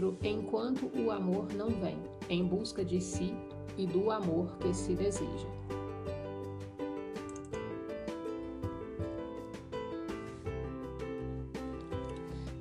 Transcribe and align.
livro 0.00 0.16
Enquanto 0.22 0.90
o 0.98 1.10
Amor 1.10 1.52
Não 1.54 1.68
Vem 1.68 1.98
Em 2.30 2.46
Busca 2.46 2.82
de 2.82 3.00
Si 3.02 3.34
e 3.76 3.86
do 3.86 4.10
Amor 4.10 4.56
que 4.56 4.72
Se 4.72 4.94
Deseja. 4.94 5.46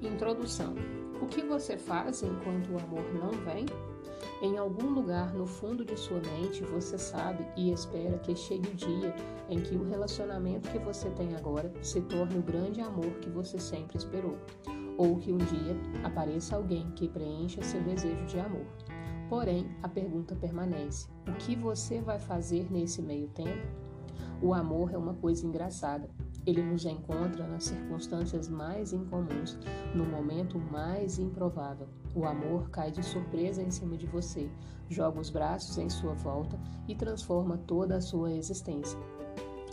Introdução: 0.02 0.76
O 1.22 1.28
que 1.28 1.42
você 1.42 1.78
faz 1.78 2.24
enquanto 2.24 2.72
o 2.72 2.78
amor 2.78 3.06
não 3.14 3.32
vem? 3.46 3.66
Em 4.42 4.58
algum 4.58 4.90
lugar 4.90 5.34
no 5.34 5.46
fundo 5.46 5.86
de 5.86 5.98
sua 5.98 6.20
mente 6.20 6.64
você 6.64 6.98
sabe 6.98 7.46
e 7.56 7.72
espera 7.72 8.18
que 8.20 8.36
chegue 8.36 8.70
o 8.70 8.74
dia 8.74 9.16
em 9.50 9.62
que 9.62 9.76
o 9.76 9.84
relacionamento 9.84 10.70
que 10.70 10.80
você 10.80 11.10
tem 11.12 11.36
agora 11.36 11.72
se 11.82 12.02
torne 12.02 12.38
o 12.38 12.42
grande 12.42 12.82
amor 12.82 13.12
que 13.22 13.30
você 13.30 13.60
sempre 13.60 13.98
esperou, 13.98 14.38
ou 15.00 15.16
que 15.16 15.32
um 15.32 15.38
dia 15.38 15.78
apareça 16.04 16.58
alguém 16.58 16.92
que 16.92 17.08
preencha 17.08 17.64
seu 17.64 17.82
desejo 17.82 18.26
de 18.26 18.38
amor. 18.38 18.66
Porém, 19.30 19.66
a 19.82 19.88
pergunta 19.88 20.36
permanece: 20.36 21.08
o 21.26 21.32
que 21.38 21.56
você 21.56 22.02
vai 22.02 22.20
fazer 22.20 22.70
nesse 22.70 23.02
meio 23.02 23.30
tempo? 23.30 23.66
O 24.42 24.54
amor 24.54 24.94
é 24.94 24.98
uma 24.98 25.14
coisa 25.14 25.46
engraçada. 25.48 26.10
Ele 26.46 26.62
nos 26.62 26.86
encontra 26.86 27.48
nas 27.48 27.66
circunstâncias 27.66 28.50
mais 28.50 28.92
incomuns, 28.92 29.58
no 29.96 30.06
momento 30.06 30.60
mais 30.60 31.18
improvável. 31.18 31.88
O 32.14 32.26
amor 32.26 32.70
cai 32.70 32.92
de 32.92 33.04
surpresa 33.04 33.62
em 33.62 33.72
cima 33.72 33.96
de 33.96 34.08
você, 34.08 34.50
joga 34.90 35.20
os 35.20 35.30
braços 35.30 35.78
em 35.78 35.90
sua 35.90 36.14
volta 36.14 36.60
e 36.88 36.96
transforma 36.96 37.58
toda 37.58 37.98
a 37.98 38.02
sua 38.02 38.34
existência. 38.34 39.00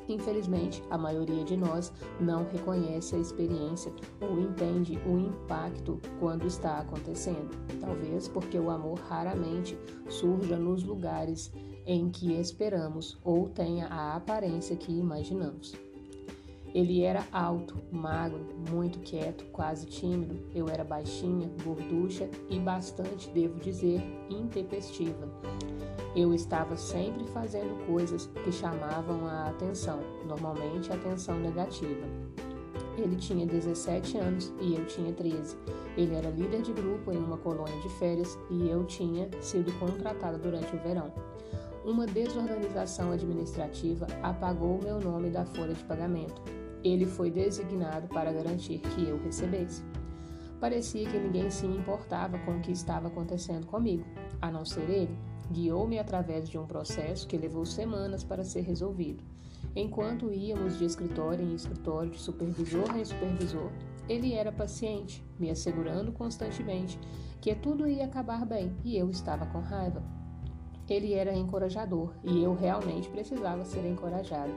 Infelizmente, 0.09 0.83
a 0.91 0.97
maioria 0.97 1.45
de 1.45 1.57
nós 1.57 1.93
não 2.21 2.45
reconhece 2.45 3.17
a 3.17 3.19
experiência 3.19 3.93
ou 4.21 4.39
entende 4.41 4.99
o 5.07 5.19
impacto 5.19 6.01
quando 6.21 6.47
está 6.47 6.79
acontecendo. 6.79 7.51
Talvez 7.81 8.29
porque 8.29 8.59
o 8.59 8.71
amor 8.71 8.99
raramente 9.01 9.79
surja 10.09 10.57
nos 10.57 10.85
lugares 10.85 11.53
em 11.85 12.09
que 12.11 12.33
esperamos 12.35 13.19
ou 13.25 13.49
tenha 13.49 13.87
a 13.87 14.17
aparência 14.17 14.77
que 14.77 14.93
imaginamos. 14.93 15.75
Ele 16.77 17.03
era 17.03 17.27
alto, 17.33 17.75
magro, 17.91 18.45
muito 18.71 18.99
quieto, 18.99 19.47
quase 19.47 19.87
tímido. 19.87 20.39
Eu 20.55 20.69
era 20.69 20.85
baixinha, 20.85 21.51
gorducha 21.65 22.29
e 22.51 22.59
bastante, 22.59 23.31
devo 23.31 23.59
dizer, 23.59 24.03
intempestiva. 24.29 25.27
Eu 26.15 26.35
estava 26.35 26.77
sempre 26.77 27.25
fazendo 27.29 27.87
coisas 27.87 28.27
que 28.45 28.53
chamavam 28.53 29.27
a 29.27 29.45
atenção, 29.45 30.01
normalmente 30.27 30.93
atenção 30.93 31.39
negativa. 31.39 32.07
Ele 32.99 33.17
tinha 33.17 33.47
17 33.47 34.19
anos 34.19 34.53
e 34.61 34.75
eu 34.75 34.85
tinha 34.85 35.15
13. 35.15 35.57
Ele 35.97 36.15
era 36.15 36.29
líder 36.29 36.61
de 36.61 36.75
grupo 36.75 37.11
em 37.11 37.17
uma 37.17 37.39
colônia 37.39 37.81
de 37.81 37.89
férias 37.95 38.39
e 38.51 38.69
eu 38.69 38.85
tinha 38.85 39.31
sido 39.41 39.73
contratada 39.79 40.37
durante 40.37 40.77
o 40.77 40.79
verão. 40.81 41.11
Uma 41.87 42.05
desorganização 42.05 43.13
administrativa 43.13 44.07
apagou 44.23 44.79
meu 44.83 45.01
nome 45.01 45.31
da 45.31 45.47
folha 45.47 45.73
de 45.73 45.83
pagamento 45.85 46.56
ele 46.93 47.07
foi 47.07 47.31
designado 47.31 48.09
para 48.09 48.33
garantir 48.33 48.79
que 48.79 49.09
eu 49.09 49.19
recebesse. 49.23 49.83
Parecia 50.61 51.09
que 51.09 51.19
ninguém 51.19 51.51
se 51.51 51.67
importava 51.67 52.39
com 52.39 52.57
o 52.57 52.61
que 52.61 52.73
estava 52.73 53.09
acontecendo 53.09 53.67
comigo, 53.67 54.05
a 54.41 54.51
não 54.51 54.65
ser 54.65 54.89
ele. 54.89 55.19
Guiou-me 55.51 55.99
através 55.99 56.49
de 56.49 56.59
um 56.59 56.67
processo 56.67 57.27
que 57.27 57.37
levou 57.37 57.65
semanas 57.65 58.25
para 58.25 58.43
ser 58.43 58.63
resolvido. 58.63 59.23
Enquanto 59.75 60.33
íamos 60.33 60.79
de 60.79 60.85
escritório 60.85 61.45
em 61.45 61.55
escritório, 61.55 62.11
de 62.11 62.19
supervisor 62.19 62.97
em 62.97 63.05
supervisor, 63.05 63.71
ele 64.09 64.33
era 64.33 64.51
paciente, 64.51 65.23
me 65.39 65.51
assegurando 65.51 66.13
constantemente 66.13 66.99
que 67.41 67.55
tudo 67.55 67.87
ia 67.87 68.07
acabar 68.07 68.47
bem 68.47 68.75
e 68.85 68.97
eu 68.97 69.11
estava 69.11 69.47
com 69.47 69.61
raiva. 69.61 70.16
Ele 70.89 71.15
era 71.15 71.35
encorajador 71.35 72.13
e 72.23 72.43
eu 72.43 72.55
realmente 72.55 73.09
precisava 73.09 73.65
ser 73.65 73.85
encorajada. 73.85 74.53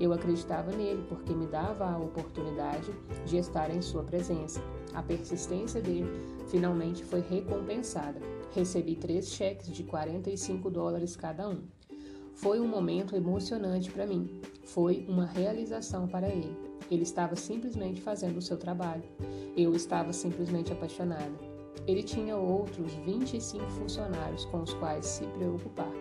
Eu 0.00 0.12
acreditava 0.12 0.70
nele 0.72 1.04
porque 1.08 1.34
me 1.34 1.46
dava 1.46 1.86
a 1.86 1.98
oportunidade 1.98 2.90
de 3.26 3.36
estar 3.36 3.70
em 3.70 3.82
sua 3.82 4.02
presença. 4.02 4.62
A 4.94 5.02
persistência 5.02 5.82
dele 5.82 6.10
finalmente 6.48 7.04
foi 7.04 7.20
recompensada. 7.20 8.20
Recebi 8.54 8.96
três 8.96 9.28
cheques 9.28 9.68
de 9.68 9.82
45 9.82 10.70
dólares 10.70 11.16
cada 11.16 11.48
um. 11.48 11.62
Foi 12.34 12.60
um 12.60 12.66
momento 12.66 13.14
emocionante 13.14 13.90
para 13.90 14.06
mim. 14.06 14.40
Foi 14.64 15.04
uma 15.08 15.26
realização 15.26 16.08
para 16.08 16.28
ele. 16.28 16.56
Ele 16.90 17.02
estava 17.02 17.36
simplesmente 17.36 18.00
fazendo 18.00 18.38
o 18.38 18.42
seu 18.42 18.56
trabalho. 18.56 19.04
Eu 19.56 19.74
estava 19.74 20.12
simplesmente 20.12 20.72
apaixonada. 20.72 21.53
Ele 21.86 22.02
tinha 22.02 22.36
outros 22.36 22.92
25 22.94 23.64
funcionários 23.70 24.44
com 24.46 24.62
os 24.62 24.72
quais 24.74 25.06
se 25.06 25.26
preocupar. 25.26 25.92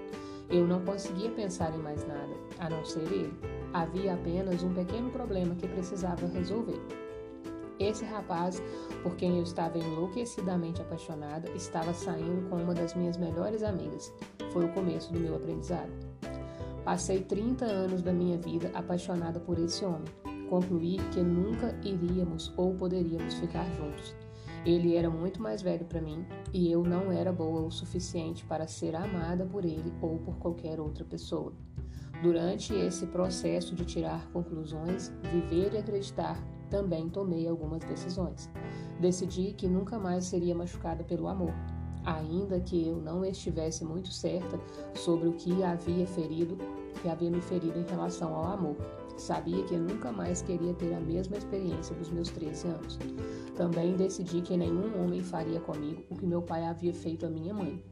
Eu 0.50 0.68
não 0.68 0.84
conseguia 0.86 1.32
pensar 1.32 1.74
em 1.74 1.80
mais 1.80 2.08
nada, 2.08 2.34
a 2.60 2.70
não 2.70 2.86
ser 2.86 3.04
ele. 3.04 3.34
Havia 3.74 4.14
apenas 4.14 4.64
um 4.64 4.74
pequeno 4.74 5.10
problema 5.10 5.56
que 5.56 5.68
precisava 5.68 6.28
resolver. 6.28 6.80
Esse 7.80 8.06
rapaz, 8.06 8.62
por 9.02 9.16
quem 9.16 9.38
eu 9.38 9.44
estava 9.44 9.78
enlouquecidamente 9.78 10.82
apaixonada, 10.82 11.50
estava 11.52 11.94
saindo 11.94 12.48
com 12.50 12.58
uma 12.58 12.74
das 12.74 12.94
minhas 12.94 13.18
melhores 13.18 13.64
amigas. 13.64 14.14
Foi 14.52 14.66
o 14.66 14.74
começo 14.74 15.12
do 15.12 15.20
meu 15.20 15.36
aprendizado. 15.36 15.92
Passei 16.86 17.22
30 17.22 17.66
anos 17.66 18.02
da 18.02 18.14
minha 18.14 18.38
vida 18.38 18.70
apaixonada 18.74 19.40
por 19.40 19.58
esse 19.58 19.84
homem. 19.84 20.06
Concluí 20.50 20.98
que 21.12 21.22
nunca 21.22 21.76
iríamos 21.84 22.54
ou 22.56 22.76
poderíamos 22.76 23.34
ficar 23.36 23.66
juntos. 23.72 24.16
Ele 24.66 24.96
era 24.96 25.10
muito 25.10 25.42
mais 25.42 25.62
velho 25.62 25.86
para 25.86 26.00
mim 26.00 26.26
e 26.54 26.72
eu 26.72 26.84
não 26.84 27.12
era 27.12 27.34
boa 27.34 27.62
o 27.62 27.72
suficiente 27.72 28.46
para 28.46 28.66
ser 28.66 28.96
amada 28.96 29.46
por 29.46 29.66
ele 29.66 29.94
ou 30.02 30.18
por 30.20 30.38
qualquer 30.38 30.80
outra 30.80 31.04
pessoa. 31.04 31.52
Durante 32.22 32.74
esse 32.74 33.06
processo 33.08 33.76
de 33.76 33.84
tirar 33.84 34.26
conclusões, 34.32 35.12
viver 35.30 35.74
e 35.74 35.78
acreditar, 35.78 36.42
também 36.70 37.10
tomei 37.10 37.46
algumas 37.46 37.84
decisões. 37.84 38.50
Decidi 39.00 39.52
que 39.52 39.68
nunca 39.68 40.00
mais 40.00 40.26
seria 40.26 40.56
machucada 40.56 41.04
pelo 41.04 41.28
amor, 41.28 41.54
ainda 42.06 42.60
que 42.62 42.88
eu 42.88 42.96
não 42.96 43.26
estivesse 43.26 43.84
muito 43.84 44.14
certa 44.14 44.58
sobre 44.96 45.28
o 45.28 45.34
que 45.34 45.62
havia 45.62 46.08
ferido, 46.08 46.58
que 47.02 47.10
havia 47.10 47.30
me 47.30 47.42
ferido 47.42 47.78
em 47.78 47.86
relação 47.86 48.34
ao 48.34 48.46
amor. 48.46 48.78
Sabia 49.18 49.64
que 49.64 49.78
nunca 49.78 50.12
mais 50.12 50.42
queria 50.42 50.74
ter 50.74 50.94
a 50.94 51.00
mesma 51.00 51.38
experiência 51.38 51.96
dos 51.96 52.10
meus 52.10 52.30
13 52.30 52.68
anos. 52.68 53.00
Também 53.56 53.96
decidi 53.96 54.42
que 54.42 54.58
nenhum 54.58 55.04
homem 55.04 55.22
faria 55.22 55.60
comigo 55.60 56.04
o 56.10 56.16
que 56.16 56.26
meu 56.26 56.42
pai 56.42 56.66
havia 56.66 56.94
feito 56.94 57.26
à 57.26 57.30
minha 57.30 57.54
mãe. 57.54 57.84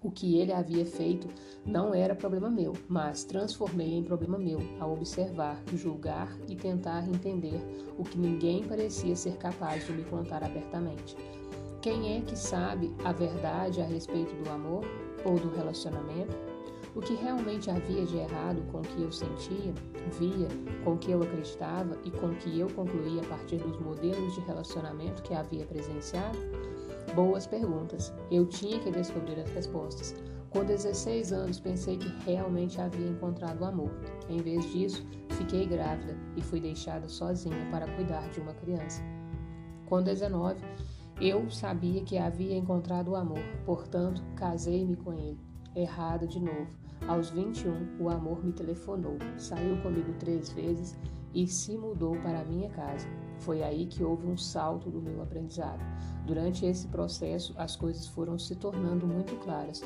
O 0.00 0.12
que 0.12 0.38
ele 0.38 0.52
havia 0.52 0.86
feito 0.86 1.28
não 1.66 1.92
era 1.92 2.14
problema 2.14 2.48
meu, 2.48 2.72
mas 2.88 3.24
transformei 3.24 3.94
em 3.94 4.04
problema 4.04 4.38
meu 4.38 4.60
ao 4.78 4.92
observar, 4.92 5.60
julgar 5.74 6.38
e 6.48 6.54
tentar 6.54 7.08
entender 7.08 7.60
o 7.98 8.04
que 8.04 8.16
ninguém 8.16 8.62
parecia 8.62 9.16
ser 9.16 9.36
capaz 9.38 9.84
de 9.86 9.92
me 9.92 10.04
contar 10.04 10.44
abertamente. 10.44 11.16
Quem 11.82 12.16
é 12.16 12.20
que 12.20 12.36
sabe 12.36 12.94
a 13.04 13.12
verdade 13.12 13.80
a 13.80 13.84
respeito 13.84 14.34
do 14.42 14.50
amor 14.50 14.84
ou 15.24 15.34
do 15.34 15.50
relacionamento? 15.50 16.47
O 16.98 17.00
que 17.00 17.14
realmente 17.14 17.70
havia 17.70 18.04
de 18.04 18.16
errado 18.16 18.60
com 18.72 18.78
o 18.78 18.82
que 18.82 19.02
eu 19.02 19.12
sentia, 19.12 19.72
via, 20.18 20.48
com 20.82 20.94
o 20.94 20.98
que 20.98 21.12
eu 21.12 21.22
acreditava 21.22 21.96
e 22.04 22.10
com 22.10 22.26
o 22.26 22.34
que 22.34 22.58
eu 22.58 22.68
concluía 22.70 23.22
a 23.22 23.26
partir 23.26 23.58
dos 23.58 23.78
modelos 23.78 24.34
de 24.34 24.40
relacionamento 24.40 25.22
que 25.22 25.32
havia 25.32 25.64
presenciado? 25.64 26.36
Boas 27.14 27.46
perguntas. 27.46 28.12
Eu 28.32 28.46
tinha 28.46 28.80
que 28.80 28.90
descobrir 28.90 29.38
as 29.38 29.48
respostas. 29.50 30.12
Com 30.50 30.64
16 30.64 31.32
anos, 31.32 31.60
pensei 31.60 31.98
que 31.98 32.08
realmente 32.28 32.80
havia 32.80 33.06
encontrado 33.06 33.60
o 33.60 33.66
amor. 33.66 33.92
Em 34.28 34.38
vez 34.38 34.68
disso, 34.72 35.06
fiquei 35.30 35.66
grávida 35.66 36.16
e 36.36 36.42
fui 36.42 36.58
deixada 36.58 37.08
sozinha 37.08 37.70
para 37.70 37.86
cuidar 37.94 38.28
de 38.30 38.40
uma 38.40 38.54
criança. 38.54 39.00
Com 39.86 40.02
19, 40.02 40.64
eu 41.20 41.48
sabia 41.48 42.02
que 42.02 42.18
havia 42.18 42.56
encontrado 42.56 43.12
o 43.12 43.14
amor, 43.14 43.44
portanto, 43.64 44.20
casei-me 44.34 44.96
com 44.96 45.12
ele 45.12 45.38
errada 45.74 46.26
de 46.26 46.40
novo. 46.40 46.87
Aos 47.06 47.30
21, 47.30 47.96
o 48.00 48.08
amor 48.10 48.44
me 48.44 48.52
telefonou, 48.52 49.16
saiu 49.36 49.80
comigo 49.82 50.12
três 50.18 50.50
vezes 50.50 50.98
e 51.34 51.46
se 51.46 51.76
mudou 51.76 52.16
para 52.16 52.40
a 52.40 52.44
minha 52.44 52.68
casa. 52.70 53.06
Foi 53.40 53.62
aí 53.62 53.86
que 53.86 54.02
houve 54.02 54.26
um 54.26 54.36
salto 54.36 54.90
do 54.90 55.00
meu 55.00 55.22
aprendizado. 55.22 55.80
Durante 56.26 56.66
esse 56.66 56.88
processo, 56.88 57.54
as 57.56 57.76
coisas 57.76 58.06
foram 58.08 58.38
se 58.38 58.56
tornando 58.56 59.06
muito 59.06 59.36
claras. 59.36 59.82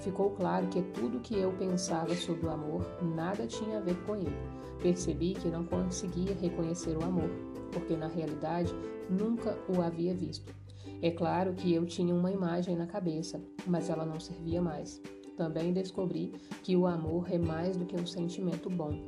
Ficou 0.00 0.30
claro 0.30 0.66
que 0.66 0.82
tudo 0.82 1.20
que 1.20 1.38
eu 1.38 1.52
pensava 1.52 2.14
sobre 2.14 2.46
o 2.46 2.50
amor 2.50 2.84
nada 3.02 3.46
tinha 3.46 3.78
a 3.78 3.80
ver 3.80 3.96
com 4.04 4.16
ele. 4.16 4.36
Percebi 4.82 5.34
que 5.34 5.48
não 5.48 5.64
conseguia 5.64 6.34
reconhecer 6.34 6.96
o 6.96 7.04
amor, 7.04 7.30
porque 7.72 7.96
na 7.96 8.08
realidade 8.08 8.74
nunca 9.08 9.56
o 9.68 9.80
havia 9.80 10.14
visto. 10.14 10.52
É 11.00 11.10
claro 11.10 11.54
que 11.54 11.72
eu 11.72 11.86
tinha 11.86 12.14
uma 12.14 12.30
imagem 12.30 12.74
na 12.76 12.86
cabeça, 12.86 13.40
mas 13.66 13.88
ela 13.88 14.04
não 14.04 14.18
servia 14.18 14.60
mais. 14.60 15.00
Também 15.36 15.72
descobri 15.72 16.32
que 16.62 16.76
o 16.76 16.86
amor 16.86 17.30
é 17.30 17.38
mais 17.38 17.76
do 17.76 17.84
que 17.84 17.96
um 17.96 18.06
sentimento 18.06 18.70
bom. 18.70 18.98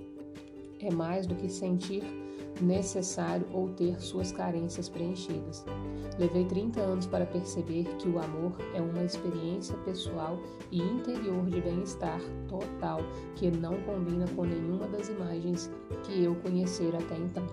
é 0.80 0.92
mais 0.92 1.26
do 1.26 1.34
que 1.34 1.48
sentir 1.48 2.04
necessário 2.60 3.44
ou 3.52 3.68
ter 3.70 4.00
suas 4.00 4.30
carências 4.30 4.88
preenchidas. 4.88 5.64
Levei 6.18 6.44
30 6.44 6.80
anos 6.80 7.06
para 7.06 7.26
perceber 7.26 7.84
que 7.98 8.08
o 8.08 8.18
amor 8.18 8.52
é 8.74 8.80
uma 8.80 9.02
experiência 9.02 9.76
pessoal 9.78 10.38
e 10.70 10.80
interior 10.80 11.46
de 11.46 11.60
bem-estar 11.60 12.20
total 12.48 13.00
que 13.34 13.50
não 13.50 13.80
combina 13.82 14.24
com 14.36 14.44
nenhuma 14.44 14.86
das 14.86 15.08
imagens 15.08 15.70
que 16.04 16.24
eu 16.24 16.34
conhecera 16.36 16.98
até 16.98 17.16
então. 17.16 17.46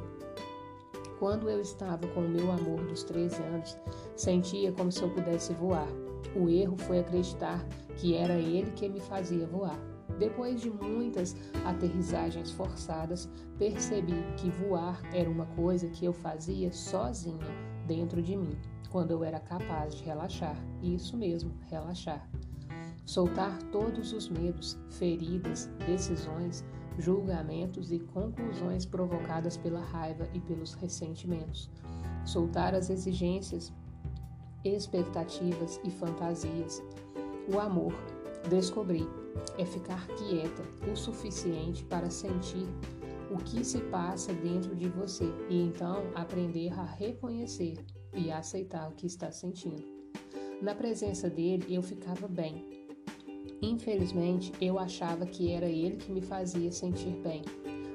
Quando 1.20 1.50
eu 1.50 1.62
estava 1.62 2.06
com 2.08 2.22
o 2.22 2.30
meu 2.30 2.52
amor 2.52 2.86
dos 2.86 3.04
13 3.04 3.42
anos, 3.42 3.78
sentia 4.16 4.72
como 4.72 4.92
se 4.92 5.02
eu 5.02 5.10
pudesse 5.10 5.54
voar. 5.54 6.05
O 6.36 6.50
erro 6.50 6.78
foi 6.78 7.00
acreditar 7.00 7.66
que 7.98 8.16
era 8.16 8.34
ele 8.34 8.72
que 8.72 8.88
me 8.88 9.00
fazia 9.00 9.46
voar. 9.48 9.80
Depois 10.20 10.62
de 10.62 10.70
muitas 10.70 11.36
aterrissagens 11.66 12.52
forçadas, 12.52 13.30
percebi 13.58 14.24
que 14.38 14.50
voar 14.50 15.02
era 15.14 15.30
uma 15.30 15.46
coisa 15.48 15.90
que 15.90 16.06
eu 16.06 16.14
fazia 16.14 16.72
sozinha 16.72 17.46
dentro 17.86 18.22
de 18.22 18.36
mim, 18.36 18.58
quando 18.90 19.12
eu 19.12 19.24
era 19.24 19.40
capaz 19.40 19.96
de 19.96 20.04
relaxar. 20.04 20.56
Isso 20.82 21.18
mesmo, 21.18 21.52
relaxar. 21.70 22.30
Soltar 23.06 23.62
todos 23.72 24.14
os 24.14 24.30
medos, 24.30 24.78
feridas, 24.90 25.70
decisões, 25.86 26.64
julgamentos 26.98 27.92
e 27.92 28.00
conclusões 28.00 28.86
provocadas 28.86 29.58
pela 29.58 29.82
raiva 29.82 30.28
e 30.34 30.40
pelos 30.40 30.74
ressentimentos. 30.74 31.70
Soltar 32.26 32.74
as 32.74 32.90
exigências, 32.90 33.72
expectativas 34.70 35.80
e 35.84 35.90
fantasias. 35.90 36.84
O 37.54 37.60
amor, 37.60 37.94
descobri 38.50 39.08
é 39.58 39.66
ficar 39.66 40.08
quieta 40.08 40.64
o 40.92 40.96
suficiente 40.96 41.84
para 41.86 42.10
sentir 42.10 42.68
o 43.32 43.38
que 43.38 43.64
se 43.64 43.80
passa 43.82 44.34
dentro 44.34 44.76
de 44.76 44.88
você 44.88 45.26
e 45.50 45.62
então 45.62 46.04
aprender 46.14 46.72
a 46.74 46.84
reconhecer 46.84 47.76
e 48.14 48.32
aceitar 48.32 48.90
o 48.90 48.94
que 48.94 49.06
está 49.06 49.32
sentindo. 49.32 49.84
Na 50.62 50.74
presença 50.74 51.30
dele, 51.30 51.66
eu 51.70 51.82
ficava 51.82 52.28
bem. 52.28 52.86
Infelizmente, 53.62 54.54
eu 54.62 54.80
achava 54.80 55.26
que 55.26 55.52
era 55.52 55.66
ele 55.66 55.98
que 55.98 56.12
me 56.12 56.22
fazia 56.22 56.72
sentir 56.72 57.16
bem. 57.22 57.42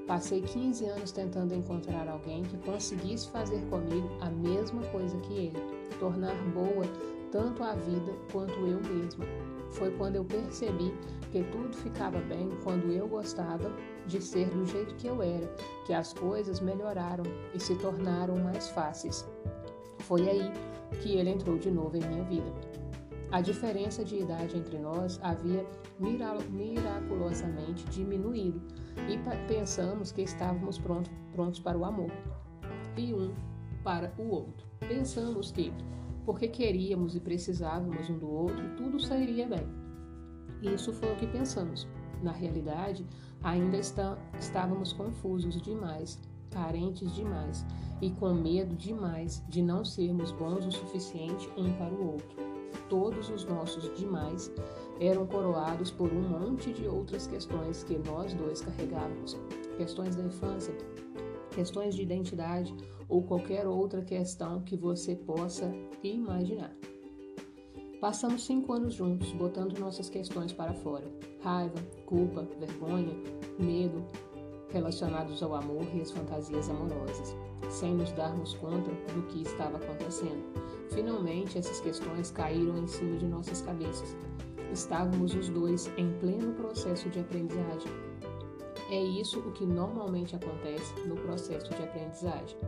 Passei 0.06 0.42
15 0.42 0.84
anos 0.86 1.12
tentando 1.12 1.54
encontrar 1.54 2.08
alguém 2.08 2.42
que 2.42 2.58
conseguisse 2.58 3.28
fazer 3.28 3.64
comigo 3.66 4.08
a 4.20 4.28
mesma 4.28 4.82
coisa 4.88 5.16
que 5.20 5.32
ele, 5.32 5.58
tornar 5.98 6.34
boa 6.52 6.84
tanto 7.30 7.62
a 7.62 7.74
vida 7.74 8.12
quanto 8.32 8.54
eu 8.66 8.80
mesma. 8.80 9.24
Foi 9.70 9.90
quando 9.92 10.16
eu 10.16 10.24
percebi 10.24 10.92
que 11.30 11.44
tudo 11.44 11.76
ficava 11.76 12.18
bem 12.20 12.50
quando 12.64 12.90
eu 12.90 13.06
gostava 13.06 13.70
de 14.06 14.20
ser 14.20 14.48
do 14.50 14.66
jeito 14.66 14.94
que 14.96 15.06
eu 15.06 15.22
era, 15.22 15.46
que 15.86 15.92
as 15.92 16.12
coisas 16.12 16.60
melhoraram 16.60 17.24
e 17.54 17.60
se 17.60 17.76
tornaram 17.76 18.36
mais 18.36 18.68
fáceis. 18.70 19.24
Foi 20.00 20.28
aí 20.28 20.50
que 21.00 21.16
ele 21.16 21.30
entrou 21.30 21.56
de 21.56 21.70
novo 21.70 21.96
em 21.96 22.00
minha 22.00 22.24
vida. 22.24 22.52
A 23.30 23.40
diferença 23.40 24.04
de 24.04 24.16
idade 24.16 24.56
entre 24.56 24.76
nós 24.76 25.20
havia 25.22 25.64
miraculosamente 26.00 27.84
diminuído 27.84 28.60
e 29.08 29.16
pensamos 29.46 30.10
que 30.10 30.22
estávamos 30.22 30.78
prontos, 30.78 31.12
prontos 31.32 31.60
para 31.60 31.78
o 31.78 31.84
amor 31.84 32.10
e 32.96 33.14
um 33.14 33.32
para 33.84 34.12
o 34.18 34.28
outro. 34.28 34.69
Pensamos 34.88 35.52
que, 35.52 35.72
porque 36.24 36.48
queríamos 36.48 37.14
e 37.14 37.20
precisávamos 37.20 38.08
um 38.08 38.18
do 38.18 38.30
outro, 38.30 38.76
tudo 38.76 38.98
sairia 38.98 39.46
bem. 39.46 39.66
Isso 40.62 40.92
foi 40.92 41.12
o 41.12 41.16
que 41.16 41.26
pensamos. 41.26 41.86
Na 42.22 42.32
realidade, 42.32 43.06
ainda 43.42 43.76
está, 43.76 44.18
estávamos 44.38 44.92
confusos 44.92 45.60
demais, 45.62 46.20
carentes 46.50 47.14
demais 47.14 47.64
e 48.02 48.10
com 48.10 48.34
medo 48.34 48.74
demais 48.74 49.42
de 49.48 49.62
não 49.62 49.84
sermos 49.84 50.32
bons 50.32 50.66
o 50.66 50.72
suficiente 50.72 51.48
um 51.56 51.72
para 51.74 51.92
o 51.92 52.12
outro. 52.12 52.36
Todos 52.88 53.30
os 53.30 53.44
nossos 53.44 53.94
demais 53.96 54.50
eram 55.00 55.26
coroados 55.26 55.90
por 55.90 56.12
um 56.12 56.28
monte 56.28 56.72
de 56.72 56.86
outras 56.86 57.26
questões 57.26 57.84
que 57.84 57.96
nós 57.98 58.34
dois 58.34 58.60
carregávamos. 58.60 59.36
Questões 59.76 60.16
da 60.16 60.24
infância, 60.24 60.74
questões 61.50 61.94
de 61.94 62.02
identidade 62.02 62.74
ou 63.10 63.22
qualquer 63.22 63.66
outra 63.66 64.00
questão 64.02 64.62
que 64.62 64.76
você 64.76 65.16
possa 65.16 65.70
imaginar. 66.02 66.74
Passamos 68.00 68.46
cinco 68.46 68.72
anos 68.72 68.94
juntos, 68.94 69.30
botando 69.32 69.78
nossas 69.78 70.08
questões 70.08 70.52
para 70.54 70.72
fora: 70.72 71.04
raiva, 71.42 71.82
culpa, 72.06 72.48
vergonha, 72.58 73.14
medo, 73.58 74.02
relacionados 74.70 75.42
ao 75.42 75.54
amor 75.54 75.84
e 75.94 76.00
às 76.00 76.10
fantasias 76.10 76.70
amorosas, 76.70 77.36
sem 77.68 77.94
nos 77.94 78.10
darmos 78.12 78.54
conta 78.54 78.90
do 79.12 79.26
que 79.26 79.42
estava 79.42 79.76
acontecendo. 79.76 80.42
Finalmente, 80.90 81.58
essas 81.58 81.80
questões 81.80 82.30
caíram 82.30 82.78
em 82.78 82.86
cima 82.86 83.18
de 83.18 83.26
nossas 83.26 83.60
cabeças. 83.60 84.16
Estávamos 84.72 85.34
os 85.34 85.48
dois 85.48 85.90
em 85.98 86.10
pleno 86.20 86.54
processo 86.54 87.08
de 87.10 87.20
aprendizagem. 87.20 88.09
É 88.90 89.00
isso 89.00 89.38
o 89.38 89.52
que 89.52 89.64
normalmente 89.64 90.34
acontece 90.34 91.00
no 91.06 91.14
processo 91.14 91.72
de 91.72 91.82
aprendizagem. 91.82 92.58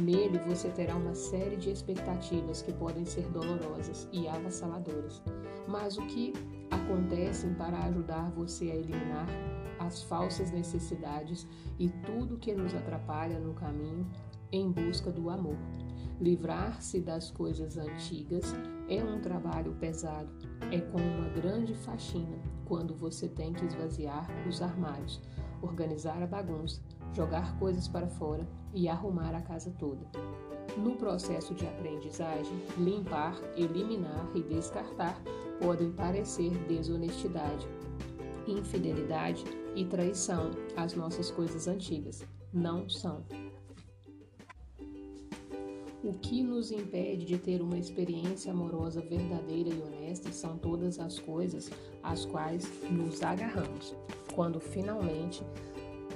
Nele 0.00 0.38
você 0.38 0.70
terá 0.70 0.96
uma 0.96 1.14
série 1.14 1.56
de 1.56 1.70
expectativas 1.70 2.62
que 2.62 2.72
podem 2.72 3.04
ser 3.04 3.28
dolorosas 3.28 4.08
e 4.10 4.26
avassaladoras, 4.26 5.22
mas 5.66 5.98
o 5.98 6.06
que 6.06 6.32
acontecem 6.70 7.52
para 7.54 7.84
ajudar 7.84 8.30
você 8.30 8.70
a 8.70 8.76
eliminar 8.76 9.26
as 9.78 10.02
falsas 10.02 10.50
necessidades 10.50 11.46
e 11.78 11.88
tudo 11.88 12.38
que 12.38 12.54
nos 12.54 12.74
atrapalha 12.74 13.38
no 13.38 13.52
caminho 13.52 14.06
em 14.50 14.70
busca 14.70 15.12
do 15.12 15.28
amor. 15.28 15.56
Livrar-se 16.20 17.00
das 17.00 17.30
coisas 17.30 17.76
antigas 17.76 18.54
é 18.88 19.04
um 19.04 19.20
trabalho 19.20 19.72
pesado, 19.74 20.30
é 20.72 20.80
como 20.80 21.04
uma 21.04 21.28
grande 21.28 21.74
faxina 21.74 22.38
quando 22.64 22.94
você 22.94 23.28
tem 23.28 23.52
que 23.52 23.64
esvaziar 23.64 24.26
os 24.48 24.60
armários, 24.60 25.20
organizar 25.62 26.22
a 26.22 26.26
bagunça, 26.26 26.80
jogar 27.12 27.58
coisas 27.58 27.88
para 27.88 28.06
fora 28.06 28.46
e 28.74 28.88
arrumar 28.88 29.34
a 29.34 29.42
casa 29.42 29.74
toda. 29.78 30.06
No 30.76 30.96
processo 30.96 31.54
de 31.54 31.66
aprendizagem, 31.66 32.56
limpar, 32.76 33.34
eliminar 33.56 34.28
e 34.34 34.42
descartar 34.42 35.20
podem 35.60 35.90
parecer 35.92 36.50
desonestidade, 36.68 37.66
infidelidade 38.46 39.44
e 39.74 39.84
traição 39.84 40.50
às 40.76 40.94
nossas 40.94 41.30
coisas 41.30 41.66
antigas. 41.66 42.24
Não 42.52 42.88
são. 42.88 43.24
O 46.02 46.12
que 46.12 46.42
nos 46.44 46.70
impede 46.70 47.24
de 47.24 47.38
ter 47.38 47.60
uma 47.60 47.76
experiência 47.76 48.52
amorosa 48.52 49.00
verdadeira 49.00 49.68
e 49.68 49.82
honesta 49.82 50.30
são 50.30 50.56
todas 50.56 50.98
as 51.00 51.18
coisas 51.18 51.70
às 52.02 52.24
quais 52.24 52.70
nos 52.88 53.20
agarramos. 53.22 53.96
Quando 54.32 54.60
finalmente 54.60 55.42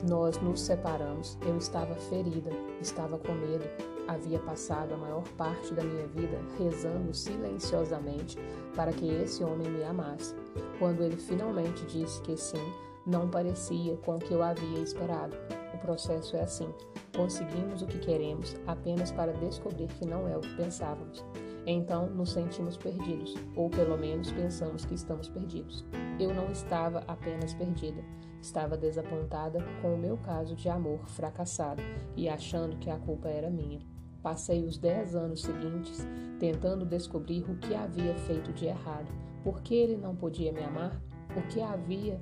nós 0.08 0.40
nos 0.40 0.60
separamos. 0.60 1.38
Eu 1.46 1.56
estava 1.56 1.94
ferida, 1.94 2.50
estava 2.80 3.18
com 3.18 3.32
medo. 3.32 3.64
Havia 4.08 4.38
passado 4.40 4.94
a 4.94 4.96
maior 4.96 5.22
parte 5.36 5.72
da 5.74 5.84
minha 5.84 6.06
vida 6.08 6.40
rezando 6.58 7.14
silenciosamente 7.14 8.36
para 8.74 8.92
que 8.92 9.08
esse 9.08 9.44
homem 9.44 9.70
me 9.70 9.84
amasse. 9.84 10.34
Quando 10.78 11.02
ele 11.02 11.16
finalmente 11.16 11.84
disse 11.86 12.20
que 12.22 12.36
sim, 12.36 12.72
não 13.06 13.28
parecia 13.28 13.96
com 13.98 14.16
o 14.16 14.18
que 14.18 14.32
eu 14.32 14.42
havia 14.42 14.80
esperado. 14.80 15.36
O 15.74 15.78
processo 15.78 16.36
é 16.36 16.42
assim: 16.42 16.68
conseguimos 17.16 17.82
o 17.82 17.86
que 17.86 17.98
queremos 17.98 18.56
apenas 18.66 19.10
para 19.10 19.32
descobrir 19.32 19.88
que 19.88 20.06
não 20.06 20.28
é 20.28 20.36
o 20.36 20.40
que 20.40 20.54
pensávamos. 20.56 21.24
Então 21.66 22.08
nos 22.10 22.32
sentimos 22.32 22.76
perdidos, 22.76 23.34
ou 23.54 23.70
pelo 23.70 23.96
menos 23.96 24.32
pensamos 24.32 24.84
que 24.84 24.94
estamos 24.94 25.28
perdidos. 25.28 25.84
Eu 26.18 26.34
não 26.34 26.50
estava 26.50 27.04
apenas 27.06 27.54
perdida, 27.54 28.02
estava 28.40 28.76
desapontada 28.76 29.64
com 29.80 29.94
o 29.94 29.98
meu 29.98 30.16
caso 30.16 30.56
de 30.56 30.68
amor 30.68 31.06
fracassado 31.08 31.82
e 32.16 32.28
achando 32.28 32.76
que 32.78 32.90
a 32.90 32.98
culpa 32.98 33.28
era 33.28 33.48
minha. 33.48 33.80
Passei 34.22 34.64
os 34.64 34.78
dez 34.78 35.14
anos 35.14 35.42
seguintes 35.42 36.06
tentando 36.38 36.84
descobrir 36.84 37.44
o 37.48 37.56
que 37.56 37.74
havia 37.74 38.14
feito 38.14 38.52
de 38.52 38.66
errado, 38.66 39.12
por 39.42 39.62
que 39.62 39.74
ele 39.74 39.96
não 39.96 40.14
podia 40.14 40.52
me 40.52 40.62
amar, 40.62 41.00
o 41.36 41.42
que 41.48 41.60
havia 41.60 42.20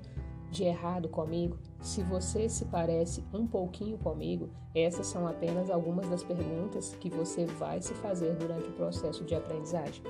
de 0.51 0.65
errado 0.65 1.09
comigo? 1.09 1.57
Se 1.81 2.03
você 2.03 2.49
se 2.49 2.65
parece 2.67 3.25
um 3.33 3.47
pouquinho 3.47 3.97
comigo, 3.99 4.51
essas 4.75 5.07
são 5.07 5.27
apenas 5.27 5.71
algumas 5.71 6.09
das 6.09 6.23
perguntas 6.23 6.95
que 7.01 7.09
você 7.09 7.47
vai 7.47 7.81
se 7.81 7.95
fazer 7.95 8.35
durante 8.37 8.69
o 8.69 8.73
processo 8.73 9.25
de 9.25 9.35
aprendizagem. 9.35 10.03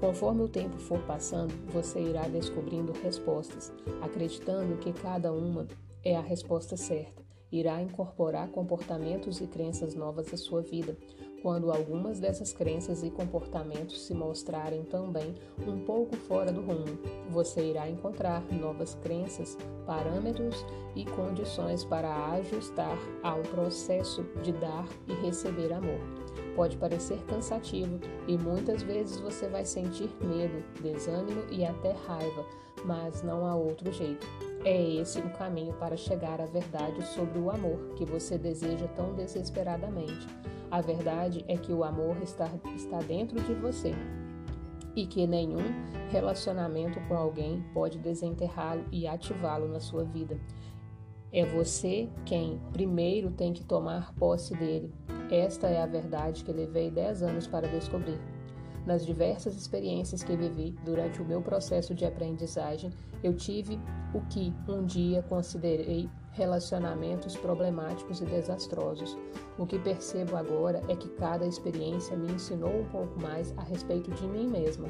Conforme 0.00 0.42
o 0.42 0.48
tempo 0.48 0.78
for 0.78 0.98
passando, 1.00 1.52
você 1.70 2.00
irá 2.00 2.26
descobrindo 2.26 2.92
respostas, 3.02 3.70
acreditando 4.00 4.78
que 4.78 4.92
cada 4.92 5.30
uma 5.30 5.68
é 6.02 6.16
a 6.16 6.22
resposta 6.22 6.76
certa. 6.76 7.22
Irá 7.52 7.82
incorporar 7.82 8.48
comportamentos 8.48 9.40
e 9.40 9.46
crenças 9.46 9.94
novas 9.94 10.32
à 10.32 10.36
sua 10.36 10.62
vida, 10.62 10.96
Quando 11.42 11.72
algumas 11.72 12.20
dessas 12.20 12.52
crenças 12.52 13.02
e 13.02 13.10
comportamentos 13.10 14.06
se 14.06 14.12
mostrarem 14.12 14.84
também 14.84 15.34
um 15.66 15.80
pouco 15.84 16.14
fora 16.16 16.52
do 16.52 16.60
rumo, 16.60 16.98
você 17.30 17.62
irá 17.70 17.88
encontrar 17.88 18.42
novas 18.52 18.94
crenças, 18.96 19.56
parâmetros 19.86 20.66
e 20.94 21.06
condições 21.06 21.82
para 21.82 22.32
ajustar 22.32 22.98
ao 23.22 23.40
processo 23.42 24.22
de 24.42 24.52
dar 24.52 24.86
e 25.08 25.14
receber 25.24 25.72
amor. 25.72 26.00
Pode 26.54 26.76
parecer 26.76 27.18
cansativo 27.24 27.98
e 28.28 28.36
muitas 28.36 28.82
vezes 28.82 29.18
você 29.18 29.48
vai 29.48 29.64
sentir 29.64 30.10
medo, 30.20 30.62
desânimo 30.82 31.42
e 31.50 31.64
até 31.64 31.92
raiva, 32.06 32.44
mas 32.84 33.22
não 33.22 33.46
há 33.46 33.54
outro 33.54 33.90
jeito. 33.90 34.26
É 34.64 34.78
esse 34.78 35.18
o 35.20 35.30
caminho 35.30 35.72
para 35.74 35.96
chegar 35.96 36.38
à 36.38 36.44
verdade 36.44 37.06
sobre 37.06 37.38
o 37.38 37.50
amor 37.50 37.94
que 37.96 38.04
você 38.04 38.36
deseja 38.36 38.86
tão 38.88 39.14
desesperadamente. 39.14 40.26
A 40.70 40.82
verdade 40.82 41.42
é 41.48 41.56
que 41.56 41.72
o 41.72 41.82
amor 41.82 42.16
está, 42.22 42.48
está 42.76 42.98
dentro 42.98 43.40
de 43.40 43.54
você 43.54 43.94
e 44.94 45.06
que 45.06 45.26
nenhum 45.26 45.64
relacionamento 46.10 47.00
com 47.08 47.16
alguém 47.16 47.64
pode 47.72 47.98
desenterrá-lo 47.98 48.84
e 48.92 49.06
ativá-lo 49.06 49.66
na 49.66 49.80
sua 49.80 50.04
vida. 50.04 50.38
É 51.32 51.44
você 51.46 52.10
quem 52.26 52.60
primeiro 52.72 53.30
tem 53.30 53.52
que 53.52 53.64
tomar 53.64 54.12
posse 54.14 54.54
dele. 54.54 54.92
Esta 55.30 55.68
é 55.68 55.80
a 55.80 55.86
verdade 55.86 56.44
que 56.44 56.52
levei 56.52 56.90
10 56.90 57.22
anos 57.22 57.46
para 57.46 57.68
descobrir. 57.68 58.18
Nas 58.86 59.04
diversas 59.04 59.54
experiências 59.56 60.22
que 60.22 60.34
vivi 60.34 60.74
durante 60.84 61.20
o 61.20 61.24
meu 61.24 61.42
processo 61.42 61.94
de 61.94 62.04
aprendizagem, 62.04 62.90
eu 63.22 63.34
tive 63.34 63.78
o 64.14 64.20
que 64.22 64.52
um 64.68 64.84
dia 64.84 65.22
considerei 65.22 66.08
relacionamentos 66.32 67.36
problemáticos 67.36 68.20
e 68.20 68.24
desastrosos. 68.24 69.16
O 69.58 69.66
que 69.66 69.78
percebo 69.78 70.36
agora 70.36 70.82
é 70.88 70.96
que 70.96 71.08
cada 71.10 71.46
experiência 71.46 72.16
me 72.16 72.32
ensinou 72.32 72.80
um 72.80 72.86
pouco 72.86 73.20
mais 73.20 73.52
a 73.58 73.62
respeito 73.62 74.10
de 74.12 74.26
mim 74.26 74.48
mesma. 74.48 74.88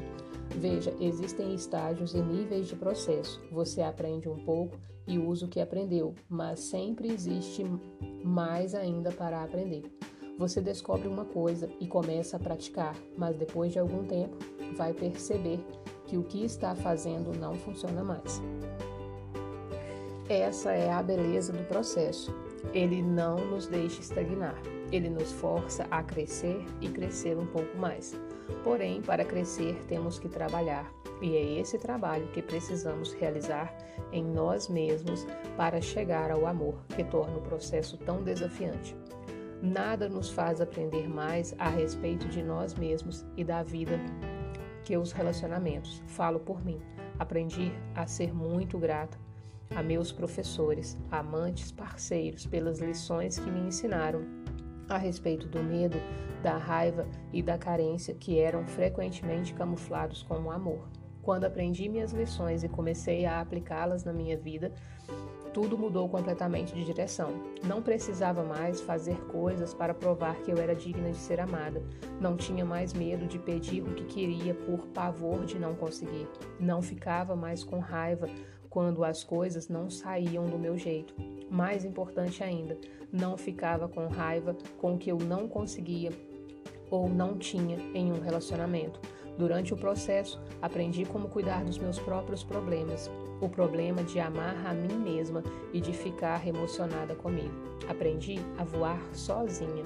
Veja, 0.57 0.93
existem 0.99 1.53
estágios 1.53 2.13
e 2.13 2.21
níveis 2.21 2.67
de 2.67 2.75
processo. 2.75 3.41
Você 3.51 3.81
aprende 3.81 4.29
um 4.29 4.37
pouco 4.45 4.77
e 5.07 5.17
usa 5.17 5.45
o 5.45 5.49
que 5.49 5.59
aprendeu, 5.59 6.13
mas 6.29 6.59
sempre 6.61 7.11
existe 7.11 7.63
mais 8.23 8.75
ainda 8.75 9.11
para 9.11 9.43
aprender. 9.43 9.83
Você 10.37 10.61
descobre 10.61 11.07
uma 11.07 11.25
coisa 11.25 11.69
e 11.79 11.87
começa 11.87 12.37
a 12.37 12.39
praticar, 12.39 12.95
mas 13.17 13.35
depois 13.35 13.71
de 13.71 13.79
algum 13.79 14.03
tempo 14.03 14.37
vai 14.75 14.93
perceber 14.93 15.63
que 16.05 16.17
o 16.17 16.23
que 16.23 16.43
está 16.43 16.75
fazendo 16.75 17.37
não 17.37 17.55
funciona 17.55 18.03
mais. 18.03 18.41
Essa 20.27 20.71
é 20.71 20.91
a 20.91 21.03
beleza 21.03 21.51
do 21.51 21.63
processo. 21.65 22.33
Ele 22.73 23.01
não 23.01 23.35
nos 23.47 23.67
deixa 23.67 23.99
estagnar, 23.99 24.55
ele 24.91 25.09
nos 25.09 25.31
força 25.31 25.85
a 25.91 26.01
crescer 26.03 26.63
e 26.79 26.87
crescer 26.87 27.37
um 27.37 27.45
pouco 27.45 27.77
mais. 27.77 28.15
Porém, 28.63 29.01
para 29.01 29.25
crescer, 29.25 29.77
temos 29.87 30.19
que 30.19 30.29
trabalhar, 30.29 30.91
e 31.21 31.35
é 31.35 31.59
esse 31.59 31.77
trabalho 31.77 32.27
que 32.27 32.41
precisamos 32.41 33.13
realizar 33.13 33.75
em 34.11 34.23
nós 34.23 34.67
mesmos 34.67 35.25
para 35.57 35.81
chegar 35.81 36.31
ao 36.31 36.45
amor, 36.45 36.75
que 36.95 37.03
torna 37.03 37.37
o 37.37 37.41
processo 37.41 37.97
tão 37.97 38.23
desafiante. 38.23 38.95
Nada 39.61 40.09
nos 40.09 40.31
faz 40.31 40.59
aprender 40.59 41.07
mais 41.07 41.53
a 41.59 41.69
respeito 41.69 42.27
de 42.27 42.41
nós 42.41 42.73
mesmos 42.73 43.23
e 43.37 43.43
da 43.43 43.61
vida 43.61 43.99
que 44.83 44.97
os 44.97 45.11
relacionamentos. 45.11 46.01
Falo 46.07 46.39
por 46.39 46.65
mim. 46.65 46.79
Aprendi 47.19 47.71
a 47.93 48.07
ser 48.07 48.33
muito 48.33 48.79
grata 48.79 49.19
a 49.75 49.83
meus 49.83 50.11
professores, 50.11 50.97
amantes, 51.11 51.71
parceiros, 51.71 52.47
pelas 52.47 52.79
lições 52.79 53.37
que 53.37 53.51
me 53.51 53.67
ensinaram 53.67 54.21
a 54.89 54.97
respeito 54.97 55.47
do 55.47 55.63
medo, 55.63 55.97
da 56.41 56.57
raiva 56.57 57.07
e 57.31 57.43
da 57.43 57.57
carência 57.57 58.15
que 58.15 58.39
eram 58.39 58.65
frequentemente 58.65 59.53
camuflados 59.53 60.23
como 60.23 60.51
amor. 60.51 60.89
Quando 61.21 61.45
aprendi 61.45 61.87
minhas 61.87 62.11
lições 62.11 62.63
e 62.63 62.69
comecei 62.69 63.25
a 63.25 63.39
aplicá-las 63.39 64.03
na 64.03 64.11
minha 64.11 64.35
vida, 64.35 64.73
tudo 65.53 65.77
mudou 65.77 66.07
completamente 66.07 66.73
de 66.73 66.83
direção. 66.83 67.29
Não 67.63 67.81
precisava 67.81 68.43
mais 68.43 68.81
fazer 68.81 69.17
coisas 69.25 69.73
para 69.73 69.93
provar 69.93 70.35
que 70.41 70.51
eu 70.51 70.57
era 70.57 70.75
digna 70.75 71.11
de 71.11 71.17
ser 71.17 71.39
amada. 71.39 71.83
Não 72.19 72.37
tinha 72.37 72.63
mais 72.63 72.93
medo 72.93 73.25
de 73.25 73.37
pedir 73.37 73.81
o 73.81 73.93
que 73.93 74.05
queria 74.05 74.53
por 74.53 74.87
pavor 74.87 75.45
de 75.45 75.59
não 75.59 75.75
conseguir. 75.75 76.27
Não 76.59 76.81
ficava 76.81 77.35
mais 77.35 77.63
com 77.63 77.79
raiva 77.79 78.27
quando 78.69 79.03
as 79.03 79.23
coisas 79.23 79.67
não 79.67 79.89
saíam 79.89 80.45
do 80.45 80.57
meu 80.57 80.77
jeito. 80.77 81.13
Mais 81.49 81.83
importante 81.83 82.41
ainda, 82.41 82.77
não 83.11 83.37
ficava 83.37 83.89
com 83.89 84.07
raiva 84.07 84.55
com 84.77 84.95
o 84.95 84.97
que 84.97 85.11
eu 85.11 85.17
não 85.17 85.47
conseguia 85.47 86.11
ou 86.89 87.09
não 87.09 87.37
tinha 87.37 87.77
em 87.93 88.11
um 88.11 88.21
relacionamento. 88.21 88.99
Durante 89.37 89.73
o 89.73 89.77
processo, 89.77 90.39
aprendi 90.61 91.05
como 91.05 91.29
cuidar 91.29 91.63
dos 91.63 91.77
meus 91.77 91.97
próprios 91.99 92.43
problemas, 92.43 93.09
o 93.39 93.49
problema 93.49 94.03
de 94.03 94.19
amar 94.19 94.55
a 94.65 94.73
mim 94.73 94.97
mesma 94.97 95.43
e 95.73 95.81
de 95.81 95.93
ficar 95.93 96.47
emocionada 96.47 97.15
comigo. 97.15 97.53
Aprendi 97.89 98.39
a 98.57 98.63
voar 98.63 99.01
sozinha. 99.13 99.83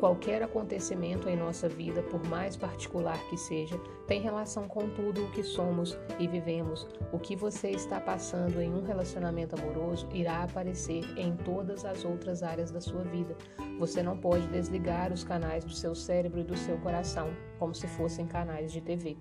Qualquer 0.00 0.42
acontecimento 0.42 1.28
em 1.28 1.36
nossa 1.36 1.68
vida, 1.68 2.02
por 2.02 2.26
mais 2.26 2.56
particular 2.56 3.18
que 3.28 3.36
seja, 3.36 3.78
tem 4.06 4.18
relação 4.18 4.66
com 4.66 4.88
tudo 4.88 5.26
o 5.26 5.30
que 5.30 5.42
somos 5.42 5.94
e 6.18 6.26
vivemos. 6.26 6.88
O 7.12 7.18
que 7.18 7.36
você 7.36 7.68
está 7.68 8.00
passando 8.00 8.62
em 8.62 8.72
um 8.72 8.82
relacionamento 8.82 9.60
amoroso 9.60 10.08
irá 10.14 10.42
aparecer 10.42 11.04
em 11.18 11.36
todas 11.36 11.84
as 11.84 12.02
outras 12.02 12.42
áreas 12.42 12.70
da 12.70 12.80
sua 12.80 13.02
vida. 13.02 13.36
Você 13.78 14.02
não 14.02 14.16
pode 14.16 14.46
desligar 14.46 15.12
os 15.12 15.22
canais 15.22 15.66
do 15.66 15.72
seu 15.72 15.94
cérebro 15.94 16.40
e 16.40 16.44
do 16.44 16.56
seu 16.56 16.78
coração, 16.78 17.28
como 17.58 17.74
se 17.74 17.86
fossem 17.86 18.26
canais 18.26 18.72
de 18.72 18.80
TV, 18.80 19.18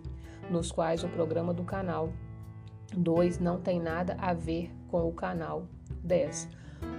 nos 0.50 0.72
quais 0.72 1.04
o 1.04 1.10
programa 1.10 1.54
do 1.54 1.66
canal 1.66 2.14
2 2.96 3.38
não 3.40 3.60
tem 3.60 3.82
nada 3.82 4.16
a 4.18 4.34
ver 4.34 4.72
com 4.88 5.06
o 5.06 5.12
canal 5.12 5.68
10. 6.06 6.48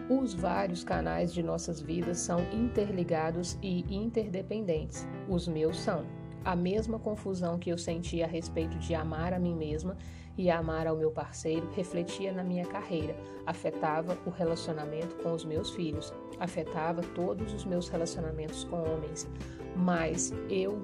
Os 0.08 0.34
vários 0.34 0.82
canais 0.82 1.32
de 1.32 1.42
nossas 1.42 1.80
vidas 1.80 2.18
são 2.18 2.40
interligados 2.52 3.58
e 3.62 3.84
interdependentes. 3.94 5.06
Os 5.28 5.46
meus 5.46 5.78
são. 5.78 6.04
A 6.44 6.56
mesma 6.56 6.99
confusão 6.99 7.58
que 7.58 7.70
eu 7.70 7.76
sentia 7.76 8.25
a 8.25 8.28
respeito 8.28 8.78
de 8.78 8.94
amar 8.94 9.32
a 9.32 9.38
mim 9.38 9.54
mesma 9.54 9.96
e 10.38 10.50
amar 10.50 10.87
ao 10.87 10.96
meu 10.96 11.10
parceiro 11.10 11.68
refletia 11.76 12.32
na 12.32 12.42
minha 12.42 12.64
carreira, 12.64 13.14
afetava 13.44 14.18
o 14.25 14.30
relacionamento 14.30 15.16
com 15.16 15.32
os 15.32 15.44
meus 15.44 15.70
filhos, 15.70 16.14
afetava 16.38 17.02
todos 17.14 17.52
os 17.52 17.64
meus 17.64 17.88
relacionamentos 17.88 18.64
com 18.64 18.82
homens. 18.82 19.28
Mas 19.76 20.32
eu 20.49 20.82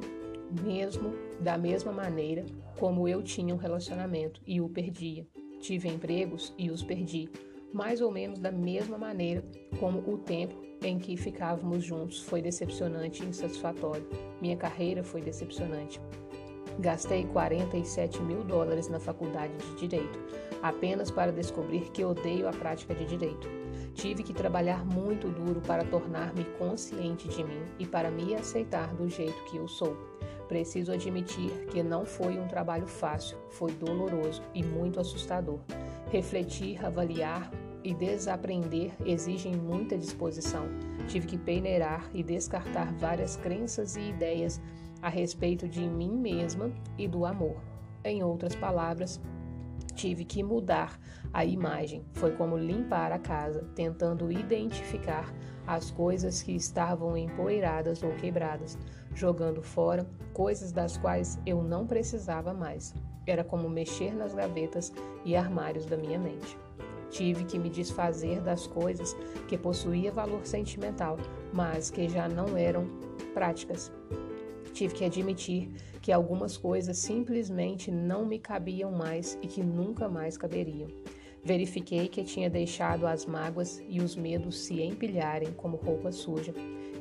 mesmo, 0.62 1.14
da 1.40 1.56
mesma 1.56 1.90
maneira 1.90 2.44
como 2.78 3.08
eu 3.08 3.22
tinha 3.22 3.54
um 3.54 3.58
relacionamento 3.58 4.42
e 4.46 4.60
o 4.60 4.68
perdia, 4.68 5.26
tive 5.58 5.88
empregos 5.88 6.54
e 6.58 6.70
os 6.70 6.82
perdi 6.82 7.30
mais 7.72 8.00
ou 8.00 8.10
menos 8.10 8.38
da 8.38 8.50
mesma 8.50 8.96
maneira 8.96 9.44
como 9.78 9.98
o 10.10 10.18
tempo 10.18 10.54
em 10.82 10.98
que 10.98 11.16
ficávamos 11.16 11.84
juntos 11.84 12.22
foi 12.22 12.40
decepcionante 12.42 13.22
e 13.22 13.26
insatisfatório. 13.26 14.06
Minha 14.40 14.56
carreira 14.56 15.02
foi 15.02 15.20
decepcionante. 15.20 16.00
Gastei 16.78 17.24
47 17.24 18.20
mil 18.22 18.44
dólares 18.44 18.88
na 18.88 19.00
faculdade 19.00 19.56
de 19.56 19.88
Direito, 19.88 20.18
apenas 20.62 21.10
para 21.10 21.32
descobrir 21.32 21.90
que 21.90 22.04
odeio 22.04 22.46
a 22.46 22.52
prática 22.52 22.94
de 22.94 23.06
direito. 23.06 23.48
Tive 23.94 24.22
que 24.22 24.34
trabalhar 24.34 24.84
muito 24.84 25.28
duro 25.28 25.62
para 25.62 25.84
tornar-me 25.84 26.44
consciente 26.58 27.28
de 27.28 27.42
mim 27.42 27.62
e 27.78 27.86
para 27.86 28.10
me 28.10 28.34
aceitar 28.34 28.94
do 28.94 29.08
jeito 29.08 29.42
que 29.44 29.56
eu 29.56 29.66
sou. 29.66 29.96
Preciso 30.48 30.92
admitir 30.92 31.50
que 31.70 31.82
não 31.82 32.04
foi 32.04 32.38
um 32.38 32.46
trabalho 32.46 32.86
fácil, 32.86 33.38
foi 33.50 33.72
doloroso 33.72 34.42
e 34.54 34.62
muito 34.62 35.00
assustador. 35.00 35.58
Refletir, 36.10 36.84
avaliar 36.84 37.50
e 37.82 37.92
desaprender 37.94 38.92
exigem 39.04 39.56
muita 39.56 39.98
disposição. 39.98 40.66
Tive 41.08 41.26
que 41.26 41.38
peneirar 41.38 42.08
e 42.14 42.22
descartar 42.22 42.92
várias 42.94 43.36
crenças 43.36 43.96
e 43.96 44.10
ideias 44.10 44.60
a 45.02 45.08
respeito 45.08 45.68
de 45.68 45.88
mim 45.88 46.16
mesma 46.16 46.72
e 46.96 47.06
do 47.06 47.24
amor. 47.24 47.56
Em 48.04 48.22
outras 48.22 48.54
palavras, 48.54 49.20
tive 49.94 50.24
que 50.24 50.42
mudar 50.42 50.98
a 51.32 51.44
imagem. 51.44 52.04
Foi 52.12 52.32
como 52.32 52.56
limpar 52.56 53.10
a 53.10 53.18
casa, 53.18 53.68
tentando 53.74 54.30
identificar 54.30 55.34
as 55.66 55.90
coisas 55.90 56.40
que 56.40 56.52
estavam 56.54 57.16
empoeiradas 57.16 58.02
ou 58.02 58.12
quebradas, 58.14 58.78
jogando 59.12 59.62
fora 59.62 60.08
coisas 60.32 60.70
das 60.70 60.96
quais 60.96 61.38
eu 61.44 61.62
não 61.62 61.86
precisava 61.86 62.54
mais. 62.54 62.94
Era 63.26 63.42
como 63.42 63.68
mexer 63.68 64.14
nas 64.14 64.34
gavetas 64.34 64.92
e 65.24 65.34
armários 65.34 65.86
da 65.86 65.96
minha 65.96 66.18
mente. 66.18 66.56
Tive 67.10 67.44
que 67.44 67.58
me 67.58 67.70
desfazer 67.70 68.40
das 68.40 68.66
coisas 68.66 69.16
que 69.48 69.56
possuía 69.56 70.12
valor 70.12 70.44
sentimental, 70.44 71.16
mas 71.52 71.90
que 71.90 72.08
já 72.08 72.28
não 72.28 72.56
eram 72.56 72.86
práticas. 73.32 73.92
Tive 74.72 74.94
que 74.94 75.04
admitir 75.04 75.70
que 76.02 76.12
algumas 76.12 76.56
coisas 76.56 76.98
simplesmente 76.98 77.90
não 77.90 78.26
me 78.26 78.38
cabiam 78.38 78.92
mais 78.92 79.38
e 79.42 79.46
que 79.46 79.62
nunca 79.62 80.08
mais 80.08 80.36
caberiam. 80.36 80.88
Verifiquei 81.42 82.08
que 82.08 82.24
tinha 82.24 82.50
deixado 82.50 83.06
as 83.06 83.24
mágoas 83.24 83.82
e 83.88 84.00
os 84.00 84.16
medos 84.16 84.58
se 84.64 84.82
empilharem 84.82 85.52
como 85.52 85.76
roupa 85.76 86.10
suja, 86.10 86.52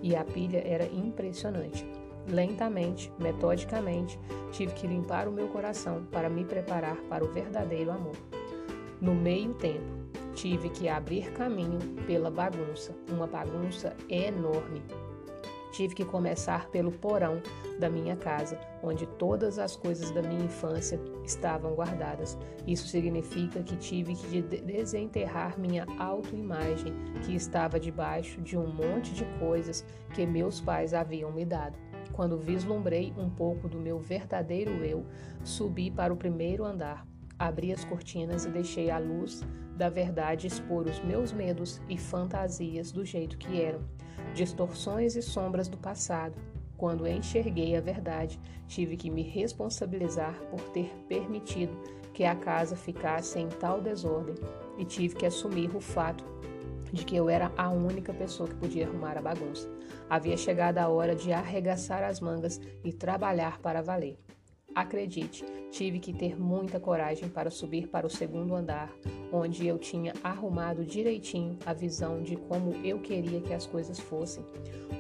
e 0.02 0.16
a 0.16 0.24
pilha 0.24 0.62
era 0.66 0.86
impressionante. 0.86 1.86
Lentamente, 2.28 3.12
metodicamente, 3.20 4.20
tive 4.52 4.74
que 4.74 4.88
limpar 4.88 5.28
o 5.28 5.32
meu 5.32 5.48
coração 5.48 6.06
para 6.12 6.30
me 6.30 6.44
preparar 6.44 6.98
para 7.10 7.24
o 7.24 7.32
verdadeiro 7.32 7.92
amor. 7.92 8.16
No 9.00 9.14
meio 9.14 9.54
tempo, 9.54 9.86
tive 10.34 10.70
que 10.70 10.90
abrir 10.90 11.32
caminho 11.34 11.80
pela 12.08 12.32
bagunça, 12.32 12.96
uma 13.10 13.28
bagunça 13.28 13.96
enorme. 14.10 14.82
Tive 15.72 15.94
que 15.94 16.06
começar 16.06 16.70
pelo 16.70 16.90
porão 16.90 17.42
da 17.78 17.90
minha 17.90 18.16
casa, 18.16 18.58
onde 18.82 19.06
todas 19.06 19.60
as 19.60 19.76
coisas 19.76 20.10
da 20.12 20.22
minha 20.22 20.46
infância 20.46 20.98
estavam 21.26 21.74
guardadas. 21.74 22.38
Isso 22.66 22.88
significa 22.88 23.62
que 23.62 23.76
tive 23.76 24.16
que 24.16 24.42
desenterrar 24.42 25.60
minha 25.60 25.86
autoimagem, 26.00 26.94
que 27.26 27.36
estava 27.36 27.78
debaixo 27.78 28.40
de 28.42 28.58
um 28.58 28.68
monte 28.68 29.14
de 29.14 29.26
coisas 29.38 29.86
que 30.14 30.26
meus 30.26 30.62
pais 30.62 30.94
haviam 30.94 31.32
me 31.32 31.44
dado. 31.44 31.78
Quando 32.16 32.38
vislumbrei 32.38 33.14
um 33.18 33.30
pouco 33.30 33.68
do 33.68 33.78
meu 33.78 34.00
verdadeiro 34.00 34.72
eu, 34.86 35.06
subi 35.44 35.92
para 35.92 36.14
o 36.14 36.16
primeiro 36.16 36.64
andar, 36.64 37.06
abri 37.38 37.74
as 37.74 37.84
cortinas 37.84 38.46
e 38.46 38.50
deixei 38.50 38.90
a 38.90 38.98
luz 38.98 39.44
da 39.76 39.90
verdade 39.90 40.48
expor 40.48 40.88
os 40.88 40.98
meus 41.02 41.34
medos 41.34 41.82
e 41.90 41.98
fantasias 41.98 42.90
do 42.90 43.04
jeito 43.04 43.38
que 43.38 43.62
eram, 43.62 43.82
distorções 44.34 45.18
e 45.18 45.22
sombras 45.22 45.68
do 45.68 45.78
passado. 45.78 46.36
Quando 46.78 47.06
enxerguei 47.06 47.76
a 47.76 47.82
verdade, 47.82 48.40
tive 48.66 48.96
que 48.96 49.12
me 49.12 49.22
responsabilizar 49.22 50.40
por 50.50 50.62
ter 50.70 50.96
permitido 51.10 51.78
que 52.14 52.24
a 52.24 52.34
casa 52.34 52.78
ficasse 52.78 53.40
em 53.40 53.50
tal 53.50 53.82
desordem 53.82 54.36
e 54.78 54.86
tive 54.86 55.16
que 55.16 55.26
assumir 55.26 55.76
o 55.76 55.82
fato 55.82 56.24
de 56.96 57.06
que 57.06 57.16
eu 57.16 57.30
era 57.30 57.52
a 57.58 57.70
única 57.70 58.14
pessoa 58.14 58.48
que 58.48 58.56
podia 58.56 58.88
arrumar 58.88 59.18
a 59.18 59.22
bagunça. 59.22 59.70
Havia 60.10 60.38
chegado 60.38 60.78
a 60.78 60.88
hora 60.88 61.14
de 61.14 61.34
arregaçar 61.34 62.04
as 62.04 62.22
mangas 62.22 62.60
e 62.84 62.94
trabalhar 62.94 63.60
para 63.60 63.84
valer. 63.84 64.18
Acredite, 64.76 65.46
tive 65.72 66.00
que 66.00 66.12
ter 66.12 66.38
muita 66.38 66.82
coragem 66.82 67.30
para 67.30 67.50
subir 67.50 67.88
para 67.88 68.06
o 68.06 68.10
segundo 68.10 68.54
andar, 68.54 68.94
onde 69.32 69.66
eu 69.66 69.78
tinha 69.78 70.12
arrumado 70.22 70.84
direitinho 70.84 71.58
a 71.66 71.72
visão 71.72 72.22
de 72.22 72.36
como 72.36 72.76
eu 72.86 73.00
queria 73.00 73.40
que 73.40 73.54
as 73.54 73.66
coisas 73.66 73.98
fossem. 73.98 74.44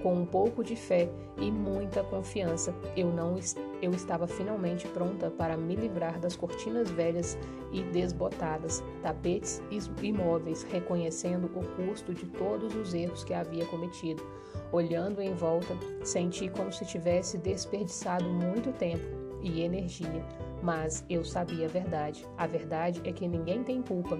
Com 0.02 0.14
um 0.14 0.26
pouco 0.26 0.64
de 0.64 0.78
fé 0.78 1.10
e 1.38 1.52
muita 1.52 2.06
confiança, 2.06 2.74
eu 2.96 3.12
não 3.12 3.38
eu 3.82 3.92
estava 3.92 4.28
finalmente 4.28 4.88
pronta 4.88 5.30
para 5.30 5.58
me 5.58 5.76
livrar 5.76 6.22
das 6.22 6.38
cortinas 6.38 6.90
velhas 6.90 7.38
e 7.74 7.84
desbotadas, 7.84 8.82
tapetes 9.02 9.62
e 10.02 10.14
móveis, 10.14 10.64
reconhecendo 10.64 11.52
o 11.54 11.66
custo 11.76 12.14
de 12.14 12.26
todos 12.28 12.74
os 12.76 12.94
erros 12.94 13.26
que 13.26 13.34
havia 13.34 13.66
cometido. 13.66 14.24
Olhando 14.72 15.22
em 15.22 15.34
volta, 15.34 15.76
senti 16.02 16.48
como 16.48 16.72
se 16.72 16.86
tivesse 16.86 17.38
desperdiçado 17.38 18.24
muito 18.24 18.72
tempo 18.72 19.25
e 19.46 19.62
energia, 19.62 20.26
mas 20.62 21.06
eu 21.08 21.24
sabia 21.24 21.68
a 21.68 21.70
verdade. 21.70 22.26
A 22.36 22.48
verdade 22.48 23.00
é 23.06 23.14
que 23.14 23.28
ninguém 23.28 23.64
tem 23.64 23.82
culpa. 23.82 24.20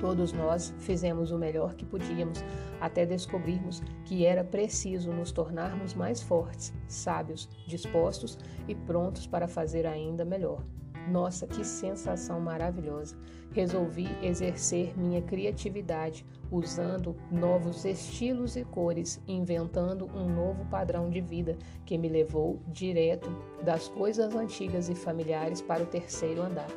Todos 0.00 0.32
nós 0.32 0.72
fizemos 0.78 1.32
o 1.32 1.38
melhor 1.38 1.74
que 1.74 1.84
podíamos 1.84 2.44
até 2.80 3.04
descobrirmos 3.04 3.82
que 4.04 4.24
era 4.24 4.44
preciso 4.44 5.10
nos 5.10 5.32
tornarmos 5.32 5.94
mais 5.94 6.22
fortes, 6.22 6.72
sábios, 6.86 7.48
dispostos 7.66 8.38
e 8.68 8.74
prontos 8.74 9.26
para 9.26 9.48
fazer 9.48 9.86
ainda 9.86 10.24
melhor. 10.24 10.62
Nossa, 11.06 11.46
que 11.46 11.64
sensação 11.64 12.40
maravilhosa! 12.40 13.16
Resolvi 13.52 14.08
exercer 14.22 14.92
minha 14.98 15.22
criatividade 15.22 16.26
usando 16.50 17.16
novos 17.30 17.84
estilos 17.84 18.56
e 18.56 18.64
cores, 18.64 19.20
inventando 19.26 20.06
um 20.06 20.28
novo 20.28 20.64
padrão 20.66 21.08
de 21.08 21.20
vida 21.20 21.56
que 21.84 21.96
me 21.96 22.08
levou 22.08 22.60
direto 22.66 23.30
das 23.62 23.88
coisas 23.88 24.34
antigas 24.34 24.88
e 24.88 24.94
familiares 24.94 25.62
para 25.62 25.84
o 25.84 25.86
terceiro 25.86 26.42
andar. 26.42 26.68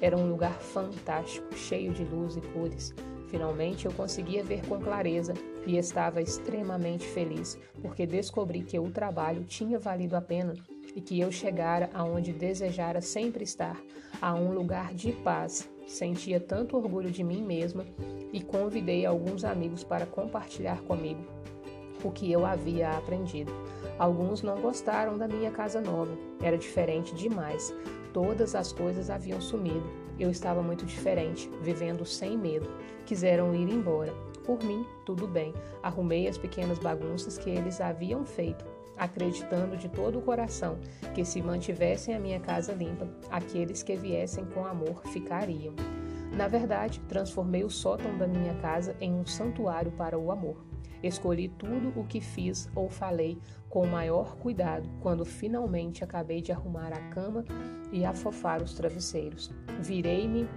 Era 0.00 0.16
um 0.16 0.28
lugar 0.28 0.60
fantástico, 0.60 1.54
cheio 1.56 1.92
de 1.92 2.04
luz 2.04 2.36
e 2.36 2.40
cores. 2.40 2.94
Finalmente 3.28 3.86
eu 3.86 3.92
conseguia 3.92 4.44
ver 4.44 4.64
com 4.66 4.78
clareza 4.80 5.34
e 5.66 5.76
estava 5.76 6.20
extremamente 6.22 7.06
feliz, 7.06 7.58
porque 7.82 8.06
descobri 8.06 8.62
que 8.62 8.78
o 8.78 8.90
trabalho 8.90 9.44
tinha 9.44 9.78
valido 9.78 10.14
a 10.14 10.20
pena 10.20 10.54
e 10.94 11.00
que 11.00 11.20
eu 11.20 11.30
chegara 11.30 11.90
aonde 11.92 12.32
desejara 12.32 13.00
sempre 13.00 13.44
estar, 13.44 13.80
a 14.20 14.34
um 14.34 14.52
lugar 14.52 14.94
de 14.94 15.12
paz. 15.12 15.68
Sentia 15.86 16.38
tanto 16.38 16.76
orgulho 16.76 17.10
de 17.10 17.24
mim 17.24 17.42
mesma 17.42 17.84
e 18.32 18.42
convidei 18.42 19.06
alguns 19.06 19.44
amigos 19.44 19.82
para 19.82 20.06
compartilhar 20.06 20.82
comigo 20.82 21.38
o 22.04 22.10
que 22.10 22.30
eu 22.30 22.46
havia 22.46 22.90
aprendido. 22.90 23.52
Alguns 23.98 24.42
não 24.42 24.60
gostaram 24.60 25.18
da 25.18 25.26
minha 25.26 25.50
casa 25.50 25.80
nova, 25.80 26.16
era 26.40 26.56
diferente 26.56 27.14
demais. 27.14 27.74
Todas 28.12 28.54
as 28.54 28.72
coisas 28.72 29.10
haviam 29.10 29.40
sumido. 29.40 29.84
Eu 30.18 30.30
estava 30.30 30.62
muito 30.62 30.84
diferente, 30.84 31.50
vivendo 31.60 32.04
sem 32.04 32.36
medo. 32.36 32.68
Quiseram 33.06 33.54
ir 33.54 33.68
embora. 33.68 34.12
Por 34.44 34.62
mim, 34.62 34.84
tudo 35.04 35.26
bem. 35.26 35.52
Arrumei 35.82 36.26
as 36.26 36.38
pequenas 36.38 36.78
bagunças 36.78 37.36
que 37.36 37.50
eles 37.50 37.80
haviam 37.80 38.24
feito 38.24 38.77
acreditando 38.98 39.76
de 39.76 39.88
todo 39.88 40.18
o 40.18 40.22
coração 40.22 40.78
que 41.14 41.24
se 41.24 41.40
mantivessem 41.40 42.14
a 42.14 42.20
minha 42.20 42.40
casa 42.40 42.72
limpa, 42.72 43.08
aqueles 43.30 43.82
que 43.82 43.96
viessem 43.96 44.44
com 44.46 44.66
amor 44.66 45.02
ficariam. 45.06 45.74
Na 46.36 46.46
verdade, 46.46 47.00
transformei 47.08 47.64
o 47.64 47.70
sótão 47.70 48.16
da 48.18 48.26
minha 48.26 48.54
casa 48.56 48.94
em 49.00 49.12
um 49.12 49.26
santuário 49.26 49.90
para 49.92 50.18
o 50.18 50.30
amor. 50.30 50.64
Escolhi 51.02 51.48
tudo 51.48 51.92
o 51.96 52.04
que 52.04 52.20
fiz 52.20 52.68
ou 52.74 52.88
falei 52.88 53.38
com 53.68 53.82
o 53.82 53.88
maior 53.88 54.36
cuidado 54.36 54.88
quando 55.00 55.24
finalmente 55.24 56.02
acabei 56.02 56.40
de 56.40 56.50
arrumar 56.50 56.92
a 56.92 57.00
cama 57.10 57.44
e 57.92 58.04
afofar 58.04 58.62
os 58.62 58.74
travesseiros. 58.74 59.50
Virei-me 59.80 60.48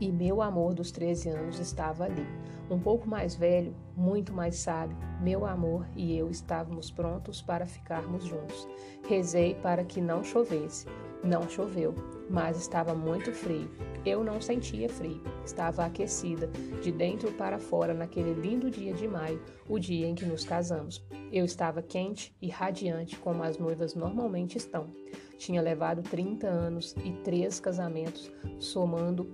e 0.00 0.10
meu 0.10 0.42
amor 0.42 0.74
dos 0.74 0.90
13 0.90 1.30
anos 1.30 1.58
estava 1.58 2.04
ali 2.04 2.26
um 2.72 2.78
pouco 2.78 3.08
mais 3.08 3.34
velho, 3.34 3.74
muito 3.94 4.32
mais 4.32 4.56
sábio, 4.56 4.96
meu 5.20 5.44
amor 5.44 5.86
e 5.94 6.16
eu 6.16 6.30
estávamos 6.30 6.90
prontos 6.90 7.42
para 7.42 7.66
ficarmos 7.66 8.24
juntos. 8.24 8.66
Rezei 9.06 9.54
para 9.54 9.84
que 9.84 10.00
não 10.00 10.24
chovesse. 10.24 10.86
Não 11.22 11.48
choveu, 11.48 11.94
mas 12.28 12.56
estava 12.56 12.94
muito 12.94 13.32
frio. 13.32 13.70
Eu 14.04 14.24
não 14.24 14.40
sentia 14.40 14.88
frio, 14.88 15.22
estava 15.44 15.84
aquecida, 15.84 16.48
de 16.82 16.90
dentro 16.90 17.30
para 17.32 17.60
fora 17.60 17.94
naquele 17.94 18.32
lindo 18.32 18.68
dia 18.68 18.92
de 18.92 19.06
maio, 19.06 19.40
o 19.68 19.78
dia 19.78 20.08
em 20.08 20.16
que 20.16 20.24
nos 20.24 20.44
casamos. 20.44 21.04
Eu 21.30 21.44
estava 21.44 21.80
quente 21.80 22.34
e 22.42 22.48
radiante, 22.48 23.16
como 23.18 23.44
as 23.44 23.56
noivas 23.56 23.94
normalmente 23.94 24.58
estão. 24.58 24.90
Tinha 25.38 25.62
levado 25.62 26.02
30 26.02 26.48
anos 26.48 26.92
e 27.04 27.12
três 27.22 27.60
casamentos, 27.60 28.32
somando 28.58 29.30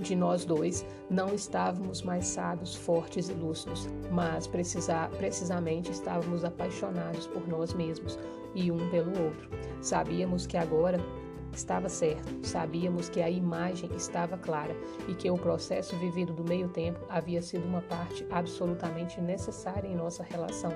de 0.00 0.16
nós 0.16 0.44
dois 0.44 0.84
não 1.08 1.34
estávamos 1.34 2.02
mais 2.02 2.26
sábios, 2.26 2.74
fortes 2.74 3.28
e 3.28 3.34
lúcidos, 3.34 3.88
mas 4.10 4.46
precisa, 4.46 5.08
precisamente 5.18 5.90
estávamos 5.90 6.44
apaixonados 6.44 7.26
por 7.26 7.46
nós 7.46 7.74
mesmos 7.74 8.18
e 8.54 8.72
um 8.72 8.90
pelo 8.90 9.10
outro. 9.22 9.48
Sabíamos 9.80 10.46
que 10.46 10.56
agora 10.56 10.98
estava 11.52 11.88
certo, 11.88 12.46
sabíamos 12.46 13.08
que 13.08 13.20
a 13.20 13.28
imagem 13.28 13.90
estava 13.94 14.38
clara 14.38 14.74
e 15.08 15.14
que 15.14 15.30
o 15.30 15.36
processo 15.36 15.96
vivido 15.96 16.32
do 16.32 16.44
meio-tempo 16.44 17.00
havia 17.08 17.42
sido 17.42 17.66
uma 17.66 17.82
parte 17.82 18.26
absolutamente 18.30 19.20
necessária 19.20 19.88
em 19.88 19.96
nossa 19.96 20.22
relação. 20.22 20.72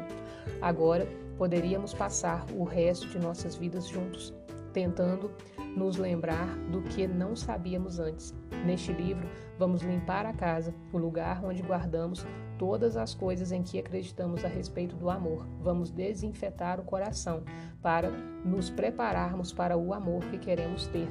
Agora 0.60 1.08
poderíamos 1.38 1.94
passar 1.94 2.44
o 2.52 2.64
resto 2.64 3.08
de 3.08 3.18
nossas 3.18 3.54
vidas 3.54 3.86
juntos, 3.86 4.34
tentando 4.74 5.30
nos 5.76 5.96
lembrar 5.96 6.58
do 6.70 6.82
que 6.82 7.06
não 7.06 7.34
sabíamos 7.34 7.98
antes. 7.98 8.34
Neste 8.66 8.92
livro, 8.92 9.26
vamos 9.58 9.82
limpar 9.82 10.26
a 10.26 10.32
casa, 10.32 10.74
o 10.92 10.98
lugar 10.98 11.42
onde 11.44 11.62
guardamos 11.62 12.26
todas 12.58 12.96
as 12.96 13.14
coisas 13.14 13.52
em 13.52 13.62
que 13.62 13.78
acreditamos 13.78 14.44
a 14.44 14.48
respeito 14.48 14.96
do 14.96 15.08
amor. 15.08 15.46
Vamos 15.62 15.90
desinfetar 15.90 16.80
o 16.80 16.84
coração 16.84 17.42
para 17.80 18.10
nos 18.44 18.68
prepararmos 18.68 19.52
para 19.52 19.76
o 19.76 19.94
amor 19.94 20.24
que 20.26 20.38
queremos 20.38 20.86
ter. 20.88 21.08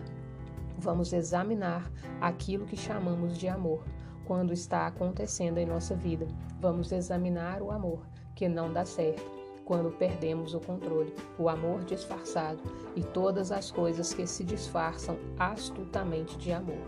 Vamos 0.78 1.14
examinar 1.14 1.90
aquilo 2.20 2.66
que 2.66 2.76
chamamos 2.76 3.38
de 3.38 3.48
amor 3.48 3.84
quando 4.26 4.52
está 4.54 4.88
acontecendo 4.88 5.58
em 5.58 5.66
nossa 5.66 5.96
vida. 5.96 6.28
Vamos 6.60 6.92
examinar 6.92 7.62
o 7.62 7.72
amor 7.72 8.06
que 8.36 8.50
não 8.50 8.74
dá 8.74 8.84
certo 8.84 9.43
quando 9.66 9.92
perdemos 9.92 10.54
o 10.54 10.60
controle, 10.60 11.14
o 11.38 11.50
amor 11.50 11.84
disfarçado 11.84 12.60
e 12.96 13.04
todas 13.04 13.52
as 13.52 13.72
coisas 13.72 14.14
que 14.14 14.28
se 14.28 14.44
disfarçam 14.44 15.18
astutamente 15.38 16.38
de 16.38 16.52
amor. 16.52 16.82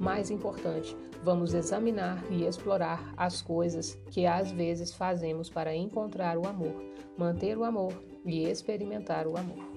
Mais 0.00 0.30
importante, 0.30 0.96
vamos 1.22 1.54
examinar 1.54 2.22
e 2.30 2.44
explorar 2.44 3.12
as 3.16 3.40
coisas 3.40 3.98
que 4.10 4.26
às 4.26 4.50
vezes 4.50 4.92
fazemos 4.92 5.48
para 5.48 5.74
encontrar 5.74 6.36
o 6.36 6.46
amor, 6.46 6.74
manter 7.16 7.56
o 7.56 7.64
amor 7.64 7.92
e 8.24 8.44
experimentar 8.44 9.26
o 9.26 9.36
amor. 9.36 9.75